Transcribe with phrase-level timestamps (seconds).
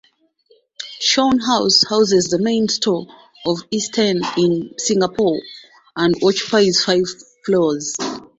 [0.99, 3.05] Shaw House houses the main store
[3.45, 5.39] of Isetan in Singapore,
[5.95, 7.03] and occupies five
[7.45, 7.93] floors.